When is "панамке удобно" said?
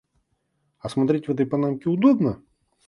1.45-2.41